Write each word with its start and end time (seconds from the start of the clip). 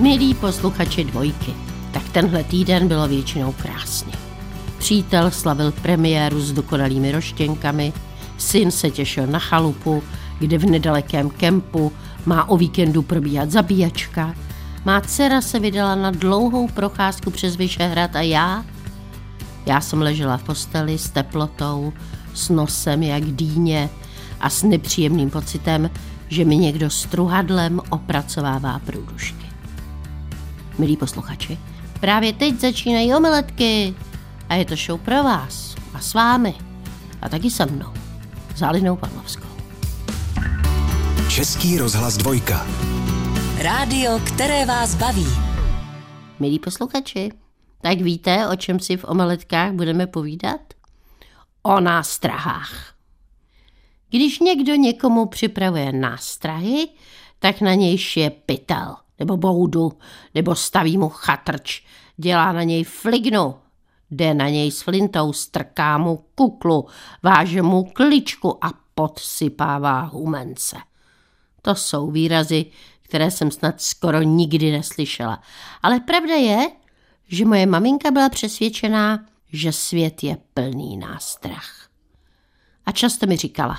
Milí 0.00 0.34
posluchači 0.34 1.04
dvojky, 1.04 1.54
tak 1.92 2.08
tenhle 2.08 2.44
týden 2.44 2.88
bylo 2.88 3.08
většinou 3.08 3.52
krásně. 3.52 4.12
Přítel 4.78 5.30
slavil 5.30 5.72
premiéru 5.72 6.40
s 6.40 6.52
dokonalými 6.52 7.12
roštěnkami, 7.12 7.92
syn 8.38 8.70
se 8.70 8.90
těšil 8.90 9.26
na 9.26 9.38
chalupu, 9.38 10.02
kde 10.38 10.58
v 10.58 10.64
nedalekém 10.64 11.30
kempu 11.30 11.92
má 12.26 12.48
o 12.48 12.56
víkendu 12.56 13.02
probíhat 13.02 13.50
zabíjačka, 13.50 14.34
má 14.84 15.00
dcera 15.00 15.40
se 15.40 15.58
vydala 15.58 15.94
na 15.94 16.10
dlouhou 16.10 16.68
procházku 16.68 17.30
přes 17.30 17.56
Vyšehrad 17.56 18.16
a 18.16 18.20
já? 18.20 18.64
Já 19.66 19.80
jsem 19.80 20.02
ležela 20.02 20.36
v 20.36 20.42
posteli 20.42 20.98
s 20.98 21.10
teplotou, 21.10 21.92
s 22.34 22.48
nosem 22.48 23.02
jak 23.02 23.24
dýně 23.24 23.90
a 24.40 24.50
s 24.50 24.62
nepříjemným 24.62 25.30
pocitem, 25.30 25.90
že 26.28 26.44
mi 26.44 26.56
někdo 26.56 26.90
struhadlem 26.90 27.80
opracovává 27.90 28.78
průdušky. 28.78 29.49
Milí 30.80 30.96
posluchači, 30.96 31.58
právě 32.00 32.32
teď 32.32 32.54
začínají 32.54 33.14
omeletky 33.14 33.94
a 34.48 34.54
je 34.54 34.64
to 34.64 34.76
show 34.76 35.00
pro 35.00 35.24
vás 35.24 35.74
a 35.94 36.00
s 36.00 36.14
vámi 36.14 36.54
a 37.22 37.28
taky 37.28 37.50
se 37.50 37.66
mnou, 37.66 37.92
Zálinou 38.56 38.96
Pavlovskou. 38.96 39.48
Český 41.28 41.78
rozhlas 41.78 42.16
dvojka. 42.16 42.66
Rádio, 43.58 44.20
které 44.26 44.66
vás 44.66 44.94
baví. 44.94 45.26
Milí 46.38 46.58
posluchači, 46.58 47.32
tak 47.80 48.00
víte, 48.00 48.48
o 48.48 48.56
čem 48.56 48.80
si 48.80 48.96
v 48.96 49.04
omeletkách 49.04 49.72
budeme 49.72 50.06
povídat? 50.06 50.60
O 51.62 51.80
nástrahách. 51.80 52.94
Když 54.10 54.38
někdo 54.38 54.74
někomu 54.74 55.26
připravuje 55.26 55.92
nástrahy, 55.92 56.88
tak 57.38 57.60
na 57.60 57.74
něj 57.74 57.98
šije 57.98 58.30
pytel, 58.30 58.96
nebo 59.20 59.36
boudu, 59.36 59.92
nebo 60.34 60.54
staví 60.54 60.98
mu 60.98 61.08
chatrč, 61.08 61.82
dělá 62.16 62.52
na 62.52 62.62
něj 62.62 62.84
flignu, 62.84 63.54
jde 64.10 64.34
na 64.34 64.48
něj 64.48 64.70
s 64.70 64.82
flintou, 64.82 65.32
strká 65.32 65.98
mu 65.98 66.24
kuklu, 66.34 66.86
váže 67.22 67.62
mu 67.62 67.84
kličku 67.84 68.64
a 68.64 68.72
podsypává 68.94 70.00
humence. 70.00 70.76
To 71.62 71.74
jsou 71.74 72.10
výrazy, 72.10 72.66
které 73.02 73.30
jsem 73.30 73.50
snad 73.50 73.80
skoro 73.80 74.22
nikdy 74.22 74.72
neslyšela. 74.72 75.42
Ale 75.82 76.00
pravda 76.00 76.34
je, 76.34 76.70
že 77.28 77.44
moje 77.44 77.66
maminka 77.66 78.10
byla 78.10 78.28
přesvědčená, 78.28 79.26
že 79.52 79.72
svět 79.72 80.22
je 80.22 80.36
plný 80.54 80.96
nástrah. 80.96 81.88
A 82.86 82.92
často 82.92 83.26
mi 83.26 83.36
říkala, 83.36 83.78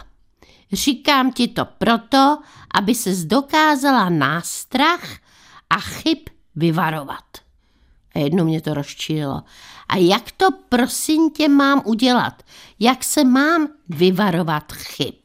říkám 0.72 1.32
ti 1.32 1.48
to 1.48 1.66
proto, 1.66 2.38
aby 2.74 2.96
se 2.96 3.26
dokázala 3.26 4.10
nástrah 4.10 5.02
a 5.72 5.80
chyb 5.80 6.18
vyvarovat. 6.56 7.26
A 8.16 8.20
jednou 8.20 8.46
mě 8.46 8.62
to 8.62 8.74
rozčílilo. 8.74 9.44
A 9.90 9.98
jak 9.98 10.32
to 10.32 10.48
prosím 10.70 11.32
tě 11.32 11.50
mám 11.50 11.82
udělat? 11.86 12.44
Jak 12.80 13.04
se 13.04 13.24
mám 13.24 13.68
vyvarovat 13.90 14.72
chyb? 14.72 15.16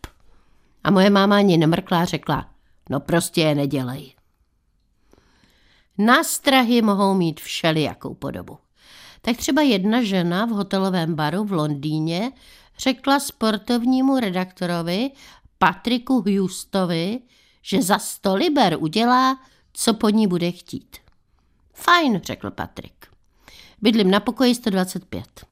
A 0.84 0.90
moje 0.90 1.10
máma 1.10 1.36
ani 1.36 1.56
nemrkla 1.56 2.00
a 2.00 2.04
řekla, 2.04 2.50
no 2.90 3.00
prostě 3.00 3.40
je 3.40 3.54
nedělej. 3.54 4.12
Nástrahy 5.98 6.82
mohou 6.82 7.14
mít 7.14 7.40
všelijakou 7.40 8.14
podobu. 8.14 8.58
Tak 9.20 9.36
třeba 9.36 9.62
jedna 9.62 10.02
žena 10.02 10.44
v 10.44 10.50
hotelovém 10.50 11.14
baru 11.14 11.44
v 11.44 11.52
Londýně 11.52 12.32
řekla 12.78 13.20
sportovnímu 13.20 14.18
redaktorovi 14.18 15.10
Patriku 15.58 16.24
Houstovi, 16.26 17.20
že 17.62 17.82
za 17.82 17.98
100 17.98 18.34
liber 18.34 18.76
udělá, 18.80 19.38
co 19.76 19.94
po 19.94 20.08
ní 20.08 20.26
bude 20.26 20.52
chtít. 20.52 20.96
Fajn, 21.74 22.20
řekl 22.24 22.50
Patrik. 22.50 23.06
Bydlím 23.82 24.10
na 24.10 24.20
pokoji 24.20 24.54
125. 24.54 25.46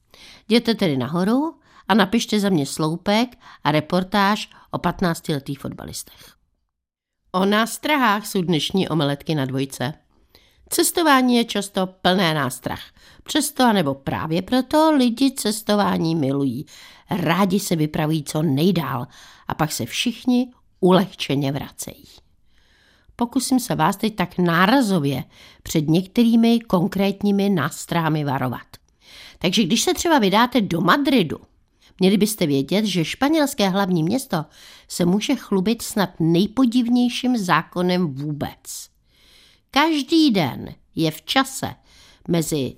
Jděte 0.47 0.75
tedy 0.75 0.97
nahoru 0.97 1.59
a 1.87 1.93
napište 1.93 2.39
za 2.39 2.49
mě 2.49 2.65
sloupek 2.65 3.37
a 3.63 3.71
reportáž 3.71 4.49
o 4.71 4.77
15-letých 4.77 5.59
fotbalistech. 5.59 6.35
O 7.31 7.45
nástrahách 7.45 8.27
jsou 8.27 8.41
dnešní 8.41 8.89
omeletky 8.89 9.35
na 9.35 9.45
dvojce. 9.45 9.93
Cestování 10.69 11.35
je 11.35 11.45
často 11.45 11.87
plné 11.87 12.33
nástrah. 12.33 12.81
Přesto 13.23 13.63
a 13.63 13.73
nebo 13.73 13.93
právě 13.93 14.41
proto 14.41 14.91
lidi 14.91 15.31
cestování 15.31 16.15
milují. 16.15 16.65
Rádi 17.09 17.59
se 17.59 17.75
vypraví 17.75 18.23
co 18.23 18.41
nejdál 18.41 19.07
a 19.47 19.53
pak 19.53 19.71
se 19.71 19.85
všichni 19.85 20.51
ulehčeně 20.79 21.51
vracejí. 21.51 22.24
Pokusím 23.15 23.59
se 23.59 23.75
vás 23.75 23.97
teď 23.97 24.15
tak 24.15 24.37
nárazově 24.37 25.23
před 25.63 25.89
některými 25.89 26.59
konkrétními 26.59 27.49
nástrahami 27.49 28.23
varovat. 28.23 28.67
Takže 29.39 29.63
když 29.63 29.81
se 29.81 29.93
třeba 29.93 30.19
vydáte 30.19 30.61
do 30.61 30.81
Madridu, 30.81 31.37
měli 31.99 32.17
byste 32.17 32.45
vědět, 32.45 32.85
že 32.85 33.05
španělské 33.05 33.69
hlavní 33.69 34.03
město 34.03 34.45
se 34.87 35.05
může 35.05 35.35
chlubit 35.35 35.81
snad 35.81 36.09
nejpodivnějším 36.19 37.37
zákonem 37.37 38.13
vůbec– 38.13 38.89
Každý 39.75 40.31
den 40.31 40.75
je 40.95 41.11
v 41.11 41.21
čase 41.21 41.75
mezi 42.27 42.75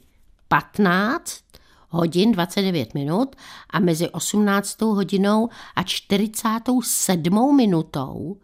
15 0.48 1.44
hodin 1.90 2.32
29 2.32 2.94
minut 2.94 3.36
a 3.70 3.80
mezi 3.80 4.10
18 4.10 4.82
hodinou 4.82 5.50
a 5.76 5.84
47 5.84 7.56
minutou 7.56 8.38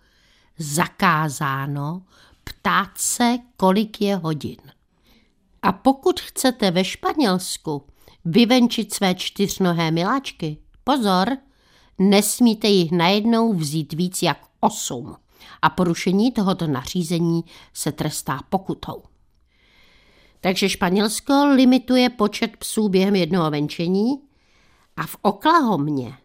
zakázáno 0.57 2.01
ptát 2.43 2.89
se, 2.95 3.37
kolik 3.57 4.01
je 4.01 4.15
hodin. 4.15 4.57
A 5.61 5.71
pokud 5.71 6.19
chcete 6.19 6.71
ve 6.71 6.83
Španělsku 6.83 7.83
vyvenčit 8.25 8.93
své 8.93 9.15
čtyřnohé 9.15 9.91
miláčky, 9.91 10.57
pozor, 10.83 11.37
nesmíte 11.99 12.67
jich 12.67 12.91
najednou 12.91 13.53
vzít 13.53 13.93
víc 13.93 14.21
jak 14.21 14.37
osm 14.59 15.15
a 15.61 15.69
porušení 15.69 16.31
tohoto 16.31 16.67
nařízení 16.67 17.43
se 17.73 17.91
trestá 17.91 18.39
pokutou. 18.49 19.03
Takže 20.41 20.69
Španělsko 20.69 21.45
limituje 21.55 22.09
počet 22.09 22.57
psů 22.57 22.89
během 22.89 23.15
jednoho 23.15 23.51
venčení 23.51 24.21
a 24.97 25.07
v 25.07 25.15
Oklahomě 25.21 26.17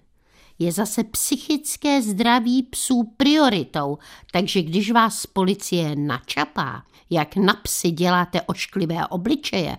je 0.58 0.72
zase 0.72 1.04
psychické 1.04 2.02
zdraví 2.02 2.62
psů 2.62 3.14
prioritou, 3.16 3.98
takže 4.32 4.62
když 4.62 4.91
vás 4.91 5.26
policie 5.26 5.96
načapá, 5.96 6.82
jak 7.10 7.36
na 7.36 7.54
psy 7.54 7.91
děláte 7.91 8.42
ošklivé 8.42 9.06
obličeje, 9.06 9.78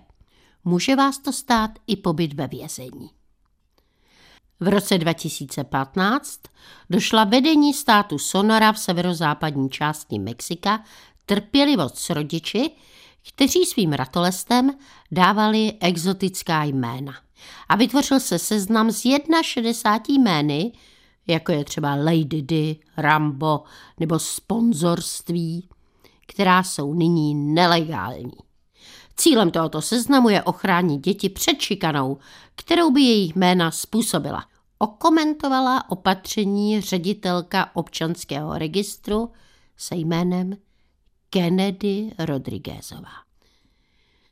může 0.66 0.96
vás 0.96 1.20
to 1.20 1.34
stát 1.34 1.72
i 1.88 1.96
pobyt 1.96 2.34
ve 2.34 2.48
vězení. 2.48 3.10
V 4.60 4.68
roce 4.68 4.98
2015 4.98 6.40
došla 6.90 7.24
vedení 7.24 7.74
státu 7.74 8.18
Sonora 8.18 8.72
v 8.72 8.80
severozápadní 8.80 9.70
části 9.70 10.20
Mexika 10.20 10.84
trpělivost 11.26 11.98
s 11.98 12.10
rodiči, 12.10 12.72
kteří 13.28 13.66
svým 13.66 13.94
ratolestem 13.94 14.72
dávali 15.12 15.74
exotická 15.80 16.64
jména. 16.64 17.14
A 17.70 17.76
vytvořil 17.76 18.20
se 18.20 18.40
seznam 18.40 18.92
z 18.92 19.02
61 19.42 20.06
jmény, 20.08 20.72
jako 21.28 21.52
je 21.52 21.66
třeba 21.66 21.96
Lady 21.96 22.42
Di, 22.42 22.80
Rambo 22.98 23.64
nebo 24.00 24.20
sponzorství, 24.20 25.70
která 26.28 26.64
jsou 26.64 26.94
nyní 26.94 27.36
nelegální. 27.36 28.32
Cílem 29.18 29.52
tohoto 29.52 29.82
seznamu 29.82 30.30
je 30.30 30.44
ochránit 30.44 30.98
děti 31.02 31.30
před 31.30 31.62
šikanou, 31.62 32.18
kterou 32.56 32.92
by 32.92 33.02
jejich 33.02 33.36
jména 33.36 33.72
způsobila. 33.72 34.46
Okomentovala 34.78 35.92
opatření 35.92 36.82
ředitelka 36.82 37.76
občanského 37.76 38.58
registru 38.58 39.32
se 39.78 39.96
jménem 39.96 40.58
Kennedy 41.30 42.12
Rodriguezová. 42.20 43.29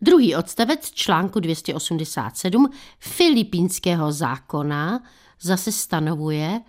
Druhý 0.01 0.35
odstavec 0.35 0.91
článku 0.91 1.39
287 1.39 2.69
filipínského 2.99 4.11
zákona 4.11 5.03
zase 5.41 5.71
stanovuje, 5.71 6.61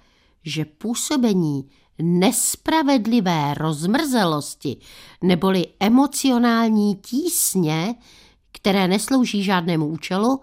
že 0.45 0.65
působení 0.65 1.69
nespravedlivé 2.03 3.55
rozmrzelosti 3.55 4.77
neboli 5.23 5.67
emocionální 5.81 6.97
tísně, 6.97 7.95
které 8.53 8.89
neslouží 8.89 9.43
žádnému 9.43 9.87
účelu, 9.87 10.41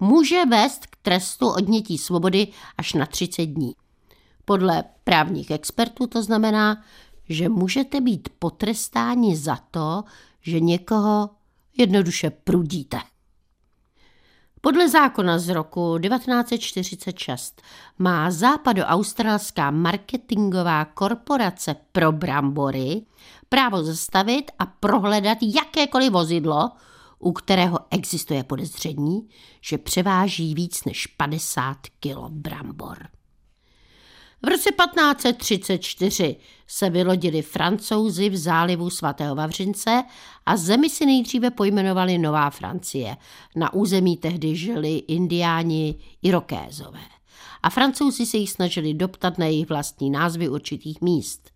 může 0.00 0.46
vést 0.46 0.86
k 0.86 0.96
trestu 1.02 1.48
odnětí 1.48 1.98
svobody 1.98 2.48
až 2.76 2.94
na 2.94 3.06
30 3.06 3.46
dní. 3.46 3.72
Podle 4.44 4.84
právních 5.04 5.50
expertů 5.50 6.06
to 6.06 6.22
znamená, 6.22 6.82
že 7.28 7.48
můžete 7.48 8.00
být 8.00 8.28
potrestáni 8.38 9.36
za 9.36 9.56
to, 9.70 10.04
že 10.40 10.60
někoho 10.60 11.30
jednoduše 11.78 12.30
prudíte. 12.30 12.98
Podle 14.60 14.88
zákona 14.88 15.38
z 15.38 15.48
roku 15.48 15.98
1946 15.98 17.62
má 17.98 18.30
západoaustralská 18.30 19.70
marketingová 19.70 20.84
korporace 20.84 21.76
pro 21.92 22.12
brambory 22.12 23.02
právo 23.48 23.84
zastavit 23.84 24.50
a 24.58 24.66
prohledat 24.66 25.38
jakékoliv 25.42 26.12
vozidlo, 26.12 26.70
u 27.18 27.32
kterého 27.32 27.78
existuje 27.90 28.44
podezření, 28.44 29.28
že 29.60 29.78
převáží 29.78 30.54
víc 30.54 30.84
než 30.84 31.06
50 31.06 31.76
kg 32.00 32.28
brambor. 32.28 33.17
V 34.42 34.48
roce 34.48 34.70
1534 34.70 36.36
se 36.66 36.90
vylodili 36.90 37.42
francouzi 37.42 38.28
v 38.28 38.36
zálivu 38.36 38.90
svatého 38.90 39.34
Vavřince 39.34 40.02
a 40.46 40.56
zemi 40.56 40.90
si 40.90 41.06
nejdříve 41.06 41.50
pojmenovali 41.50 42.18
Nová 42.18 42.50
Francie. 42.50 43.16
Na 43.56 43.72
území 43.72 44.16
tehdy 44.16 44.56
žili 44.56 44.96
indiáni 44.96 45.94
Irokézové. 46.22 47.00
A 47.62 47.70
francouzi 47.70 48.26
se 48.26 48.36
jich 48.36 48.50
snažili 48.50 48.94
doptat 48.94 49.38
na 49.38 49.46
jejich 49.46 49.68
vlastní 49.68 50.10
názvy 50.10 50.48
určitých 50.48 51.00
míst. 51.00 51.50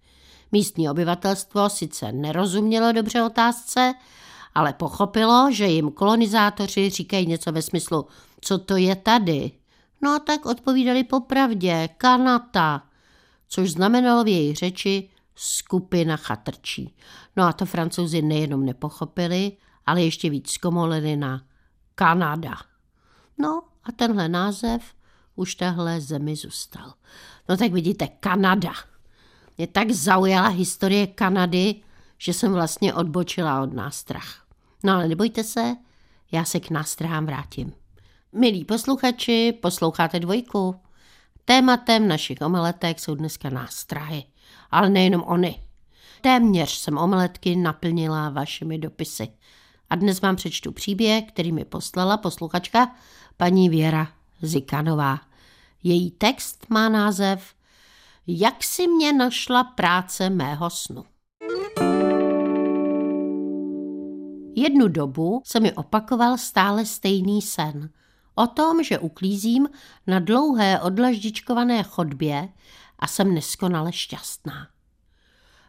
Místní 0.53 0.91
obyvatelstvo 0.91 1.69
sice 1.69 2.13
nerozumělo 2.13 2.93
dobře 2.93 3.23
otázce, 3.23 3.95
ale 4.55 4.73
pochopilo, 4.73 5.49
že 5.53 5.67
jim 5.67 5.91
kolonizátoři 5.91 6.91
říkají 6.91 7.27
něco 7.27 7.53
ve 7.53 7.63
smyslu, 7.63 8.07
co 8.41 8.59
to 8.59 8.77
je 8.77 8.97
tady. 8.97 9.51
No 10.03 10.11
a 10.11 10.19
tak 10.19 10.47
odpovídali 10.47 11.05
popravdě, 11.05 11.89
Kanata, 11.97 12.83
což 13.49 13.71
znamenalo 13.71 14.25
v 14.25 14.29
její 14.29 14.55
řeči 14.55 15.09
skupina 15.35 16.17
chatrčí. 16.17 16.95
No 17.37 17.45
a 17.45 17.53
to 17.53 17.67
francouzi 17.67 18.23
nejenom 18.23 18.67
nepochopili, 18.67 19.53
ale 19.87 20.03
ještě 20.03 20.31
víc 20.31 20.51
zkomolili 20.51 21.17
na 21.17 21.43
Kanada. 21.95 22.55
No 23.39 23.63
a 23.85 23.93
tenhle 23.93 24.29
název 24.29 24.83
už 25.37 25.55
tahle 25.55 26.01
zemi 26.01 26.37
zůstal. 26.37 26.95
No 27.49 27.57
tak 27.57 27.73
vidíte, 27.73 28.09
Kanada. 28.09 28.73
Mě 29.59 29.67
tak 29.67 29.91
zaujala 29.91 30.49
historie 30.49 31.07
Kanady, 31.07 31.75
že 32.19 32.33
jsem 32.33 32.53
vlastně 32.53 32.95
odbočila 32.95 33.63
od 33.63 33.73
nástrah. 33.73 34.47
No 34.85 34.93
ale 34.93 35.09
nebojte 35.09 35.45
se, 35.45 35.77
já 36.33 36.45
se 36.45 36.61
k 36.61 36.71
nástrahám 36.71 37.27
vrátím. 37.27 37.73
Milí 38.35 38.65
posluchači, 38.65 39.59
posloucháte 39.63 40.21
dvojku. 40.21 40.75
Tématem 41.45 42.09
našich 42.09 42.39
omeletek 42.41 43.01
jsou 43.01 43.15
dneska 43.15 43.51
nástrahy, 43.51 44.25
ale 44.71 44.91
nejenom 44.91 45.23
oni. 45.23 45.63
Téměř 46.21 46.71
jsem 46.71 46.99
omeletky 46.99 47.57
naplnila 47.57 48.31
vašimi 48.31 48.79
dopisy. 48.79 49.29
A 49.91 49.97
dnes 49.97 50.21
vám 50.21 50.37
přečtu 50.37 50.73
příběh, 50.73 51.25
který 51.25 51.53
mi 51.53 51.65
poslala 51.65 52.17
posluchačka 52.17 52.95
paní 53.37 53.69
Věra 53.69 54.09
Zikanová. 54.43 55.21
Její 55.83 56.11
text 56.11 56.67
má 56.69 56.89
název 56.89 57.55
Jak 58.27 58.65
si 58.65 58.87
mě 58.87 59.13
našla 59.13 59.65
práce 59.65 60.31
mého 60.31 60.71
snu. 60.71 61.05
Jednu 64.57 64.89
dobu 64.89 65.43
se 65.45 65.61
mi 65.61 65.73
opakoval 65.73 66.39
stále 66.39 66.87
stejný 66.87 67.43
sen– 67.43 67.91
o 68.35 68.47
tom, 68.47 68.83
že 68.83 68.99
uklízím 68.99 69.69
na 70.07 70.19
dlouhé 70.19 70.81
odlaždičkované 70.81 71.83
chodbě 71.83 72.49
a 72.99 73.07
jsem 73.07 73.35
neskonale 73.35 73.93
šťastná. 73.93 74.69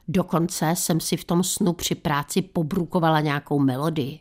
Dokonce 0.07 0.71
jsem 0.75 0.99
si 0.99 1.17
v 1.17 1.23
tom 1.23 1.43
snu 1.43 1.73
při 1.73 1.95
práci 1.95 2.41
pobrukovala 2.41 3.19
nějakou 3.19 3.59
melodii. 3.59 4.19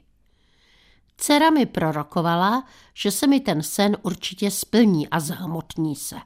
Dcera 1.17 1.51
mi 1.51 1.67
prorokovala, 1.67 2.67
že 2.95 3.11
se 3.11 3.27
mi 3.27 3.41
ten 3.41 3.63
sen 3.63 3.97
určitě 4.03 4.51
splní 4.51 5.09
a 5.09 5.21
zhmotní 5.21 5.97
se. 5.97 6.17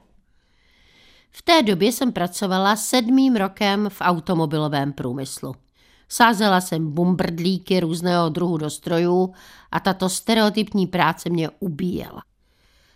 V 1.31 1.41
té 1.41 1.63
době 1.63 1.91
jsem 1.91 2.11
pracovala 2.11 2.75
sedmým 2.75 3.35
rokem 3.35 3.89
v 3.89 4.01
automobilovém 4.01 4.93
průmyslu. 4.93 5.55
Sázela 6.09 6.61
jsem 6.61 6.91
bumbrdlíky 6.91 7.79
různého 7.79 8.29
druhu 8.29 8.57
do 8.57 8.69
strojů 8.69 9.33
a 9.71 9.79
tato 9.79 10.09
stereotypní 10.09 10.87
práce 10.87 11.29
mě 11.29 11.49
ubíjela. 11.59 12.23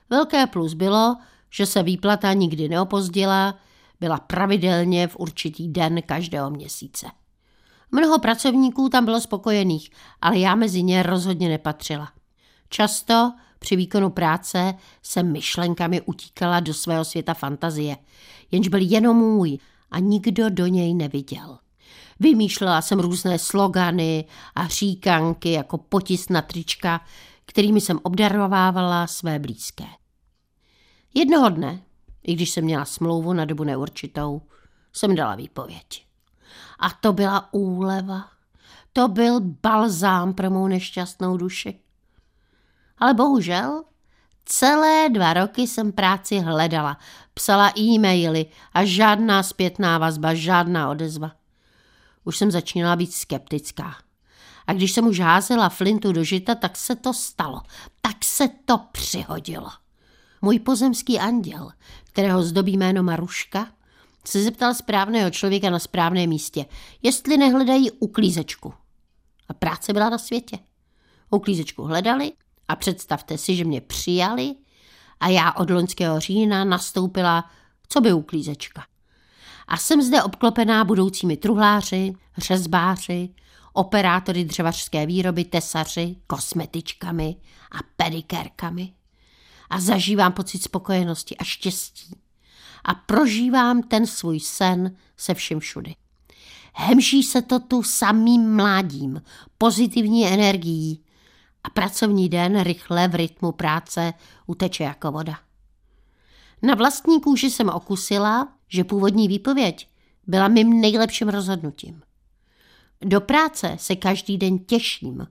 Velké 0.10 0.48
plus 0.48 0.74
bylo, 0.74 1.16
že 1.50 1.66
se 1.66 1.84
výplata 1.84 2.34
nikdy 2.34 2.70
neopozdila, 2.70 3.56
byla 4.00 4.20
pravidelně 4.20 5.08
v 5.08 5.16
určitý 5.20 5.68
den 5.68 6.02
každého 6.02 6.50
měsíce. 6.50 7.08
Mnoho 7.92 8.20
pracovníků 8.20 8.90
tam 8.90 9.06
bylo 9.06 9.22
spokojených, 9.22 9.90
ale 10.22 10.40
já 10.40 10.56
mezi 10.56 10.84
ně 10.84 11.04
rozhodně 11.04 11.50
nepatřila. 11.50 12.12
Často 12.70 13.34
při 13.60 13.76
výkonu 13.76 14.10
práce 14.10 14.74
jsem 15.04 15.32
myšlenkami 15.32 16.02
utíkala 16.02 16.60
do 16.60 16.74
svého 16.74 17.06
světa 17.06 17.34
fantazie, 17.34 17.98
jenž 18.52 18.68
byl 18.68 18.80
jenom 18.82 19.18
můj 19.18 19.58
a 19.92 20.00
nikdo 20.00 20.50
do 20.50 20.68
něj 20.68 20.94
neviděl. 20.94 21.58
Vymýšlela 22.22 22.82
jsem 22.82 23.00
různé 23.00 23.40
slogany 23.40 24.26
a 24.56 24.68
říkanky 24.68 25.52
jako 25.52 25.78
potis 25.78 26.30
na 26.30 26.42
trička, 26.42 27.02
kterými 27.46 27.82
jsem 27.82 28.00
obdarovávala 28.04 29.08
své 29.08 29.40
blízké. 29.40 29.84
Jednoho 31.14 31.50
dne, 31.50 31.82
i 32.24 32.34
když 32.34 32.50
jsem 32.50 32.64
měla 32.64 32.86
smlouvu 32.86 33.34
na 33.34 33.46
dobu 33.46 33.64
neurčitou, 33.64 34.42
jsem 34.94 35.16
dala 35.16 35.36
výpověď. 35.36 36.06
A 36.80 36.90
to 36.90 37.14
byla 37.14 37.54
úleva. 37.54 38.28
To 38.94 39.08
byl 39.08 39.40
balzám 39.42 40.34
pro 40.34 40.50
mou 40.50 40.68
nešťastnou 40.68 41.38
duši. 41.38 41.80
Ale 42.98 43.14
bohužel 43.14 43.84
celé 44.46 45.10
dva 45.10 45.34
roky 45.34 45.68
jsem 45.68 45.92
práci 45.92 46.40
hledala, 46.40 46.98
psala 47.34 47.74
e-maily 47.78 48.46
a 48.74 48.86
žádná 48.86 49.44
zpětná 49.44 49.98
vazba, 49.98 50.34
žádná 50.34 50.90
odezva. 50.90 51.41
Už 52.24 52.38
jsem 52.38 52.52
začínala 52.52 52.96
být 52.96 53.14
skeptická. 53.14 53.96
A 54.68 54.74
když 54.74 54.92
jsem 54.92 55.08
už 55.08 55.20
házela 55.20 55.70
flintu 55.70 56.12
do 56.12 56.24
žita, 56.24 56.56
tak 56.56 56.78
se 56.78 56.96
to 56.96 57.14
stalo. 57.14 57.62
Tak 58.02 58.26
se 58.26 58.50
to 58.66 58.78
přihodilo. 58.92 59.70
Můj 60.42 60.60
pozemský 60.60 61.20
anděl, 61.20 61.72
kterého 62.04 62.44
zdobí 62.44 62.78
jméno 62.78 63.04
Maruška, 63.04 63.68
se 64.26 64.44
zeptal 64.44 64.74
správného 64.74 65.32
člověka 65.32 65.70
na 65.70 65.80
správném 65.80 66.30
místě, 66.30 66.66
jestli 67.02 67.38
nehledají 67.38 67.92
uklízečku. 67.92 68.74
A 69.48 69.54
práce 69.54 69.94
byla 69.94 70.10
na 70.10 70.18
světě. 70.18 70.60
Uklízečku 71.30 71.84
hledali 71.84 72.32
a 72.68 72.76
představte 72.76 73.38
si, 73.38 73.56
že 73.56 73.64
mě 73.64 73.82
přijali 73.82 74.56
a 75.20 75.28
já 75.28 75.52
od 75.52 75.70
loňského 75.70 76.20
října 76.20 76.64
nastoupila, 76.64 77.52
co 77.90 78.02
by 78.02 78.14
uklízečka 78.14 78.86
a 79.72 79.78
jsem 79.78 80.02
zde 80.02 80.24
obklopená 80.24 80.84
budoucími 80.84 81.38
truhláři, 81.38 82.14
řezbáři, 82.38 83.30
operátory 83.74 84.46
dřevařské 84.46 85.06
výroby, 85.06 85.44
tesaři, 85.44 86.16
kosmetičkami 86.28 87.36
a 87.72 87.78
pedikérkami. 87.96 88.94
A 89.70 89.80
zažívám 89.80 90.32
pocit 90.32 90.64
spokojenosti 90.64 91.38
a 91.38 91.44
štěstí. 91.44 92.16
A 92.84 92.94
prožívám 92.94 93.84
ten 93.84 94.08
svůj 94.08 94.40
sen 94.40 94.96
se 95.18 95.34
vším 95.34 95.60
všudy. 95.60 95.96
Hemží 96.74 97.24
se 97.24 97.42
to 97.42 97.60
tu 97.60 97.84
samým 97.84 98.56
mládím, 98.56 99.22
pozitivní 99.58 100.28
energií 100.28 101.04
a 101.64 101.70
pracovní 101.70 102.30
den 102.30 102.64
rychle 102.64 103.08
v 103.08 103.16
rytmu 103.16 103.52
práce 103.52 104.14
uteče 104.48 104.84
jako 104.84 105.12
voda. 105.12 105.40
Na 106.62 106.76
vlastní 106.76 107.22
kůži 107.22 107.52
jsem 107.52 107.70
okusila, 107.70 108.48
že 108.72 108.84
původní 108.84 109.28
výpověď 109.28 109.88
byla 110.28 110.48
mým 110.48 110.82
nejlepším 110.82 111.30
rozhodnutím. 111.30 112.02
Do 113.02 113.22
práce 113.22 113.76
se 113.80 113.96
každý 113.96 114.38
den 114.38 114.60
těším. 114.60 115.28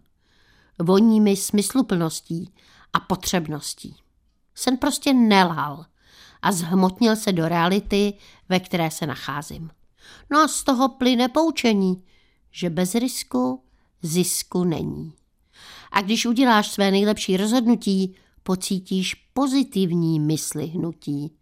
Voní 0.79 1.21
mi 1.21 1.37
smysluplností 1.37 2.53
a 2.93 3.01
potřebností. 3.01 3.97
Sen 4.55 4.77
prostě 4.77 5.13
nelhal 5.13 5.87
a 6.43 6.53
zhmotnil 6.53 7.17
se 7.17 7.33
do 7.33 7.49
reality, 7.49 8.15
ve 8.49 8.61
které 8.61 8.91
se 8.91 9.07
nacházím. 9.07 9.71
No 10.31 10.39
a 10.41 10.49
z 10.49 10.65
toho 10.65 10.89
plyne 10.89 11.29
poučení, 11.29 12.03
že 12.51 12.71
bez 12.71 12.95
risku 12.95 13.63
zisku 14.03 14.65
není. 14.65 15.13
A 15.93 16.03
když 16.03 16.27
uděláš 16.27 16.71
své 16.71 16.91
nejlepší 16.91 17.37
rozhodnutí, 17.37 18.15
pocítíš 18.43 19.15
pozitivní 19.15 20.21
mysli 20.21 20.67
hnutí. 20.67 21.33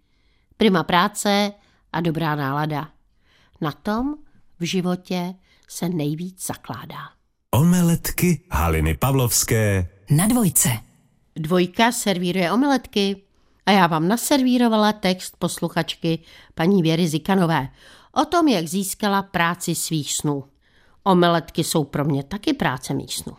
Prima 0.56 0.82
práce 0.82 1.52
a 1.92 2.00
dobrá 2.00 2.34
nálada. 2.34 2.90
Na 3.60 3.72
tom 3.72 4.14
v 4.60 4.64
životě 4.64 5.34
se 5.68 5.88
nejvíc 5.88 6.46
zakládá. 6.46 6.98
Omeletky 7.50 8.44
Haliny 8.50 8.94
Pavlovské 8.94 9.88
na 10.10 10.26
dvojce. 10.26 10.68
Dvojka 11.36 11.92
servíruje 11.92 12.52
omeletky 12.52 13.22
a 13.66 13.70
já 13.70 13.86
vám 13.86 14.08
naservírovala 14.08 14.92
text 14.92 15.36
posluchačky 15.38 16.18
paní 16.54 16.82
Věry 16.82 17.08
Zikanové 17.08 17.68
o 18.12 18.24
tom, 18.24 18.48
jak 18.48 18.66
získala 18.66 19.22
práci 19.22 19.74
svých 19.74 20.14
snů. 20.14 20.44
Omeletky 21.08 21.64
jsou 21.64 21.84
pro 21.84 22.04
mě 22.04 22.22
taky 22.22 22.52
práce 22.52 22.94
místnu. 22.94 23.36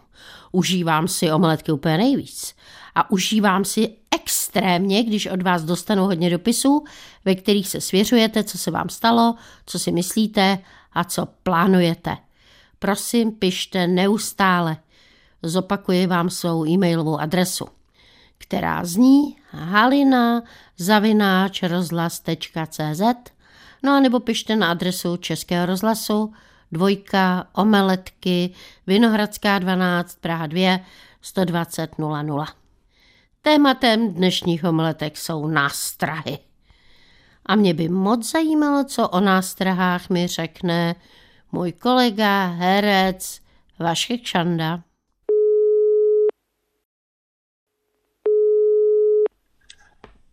Užívám 0.51 1.07
si 1.07 1.31
omeletky 1.31 1.71
úplně 1.71 1.97
nejvíc. 1.97 2.55
A 2.95 3.11
užívám 3.11 3.65
si 3.65 3.95
extrémně, 4.15 5.03
když 5.03 5.25
od 5.25 5.41
vás 5.41 5.63
dostanu 5.63 6.05
hodně 6.05 6.29
dopisů, 6.29 6.83
ve 7.25 7.35
kterých 7.35 7.67
se 7.67 7.81
svěřujete, 7.81 8.43
co 8.43 8.57
se 8.57 8.71
vám 8.71 8.89
stalo, 8.89 9.35
co 9.65 9.79
si 9.79 9.91
myslíte 9.91 10.59
a 10.93 11.03
co 11.03 11.27
plánujete. 11.43 12.17
Prosím, 12.79 13.31
pište 13.31 13.87
neustále. 13.87 14.77
Zopakuji 15.43 16.07
vám 16.07 16.29
svou 16.29 16.65
e-mailovou 16.65 17.17
adresu, 17.17 17.65
která 18.37 18.85
zní 18.85 19.35
halina 19.49 20.41
no 23.83 23.93
a 23.93 23.99
nebo 23.99 24.19
pište 24.19 24.55
na 24.55 24.71
adresu 24.71 25.17
Českého 25.17 25.65
rozhlasu 25.65 26.33
dvojka, 26.71 27.47
omeletky, 27.53 28.53
Vinohradská 28.87 29.59
12, 29.59 30.15
Praha 30.21 30.47
2, 30.47 30.79
120 31.21 31.99
00. 31.99 32.45
Tématem 33.41 34.13
dnešních 34.13 34.63
omeletek 34.63 35.17
jsou 35.17 35.47
nástrahy. 35.47 36.39
A 37.45 37.55
mě 37.55 37.73
by 37.73 37.89
moc 37.89 38.31
zajímalo, 38.31 38.83
co 38.83 39.09
o 39.09 39.19
nástrahách 39.19 40.09
mi 40.09 40.27
řekne 40.27 40.95
můj 41.51 41.71
kolega, 41.71 42.45
herec 42.45 43.41
Vašek 43.79 44.25
Šanda. 44.25 44.83